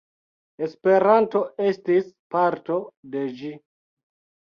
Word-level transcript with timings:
Esperanto 0.67 1.41
estis 1.71 2.07
parto 2.37 2.79
de 3.13 3.23
ĝi. 3.43 3.53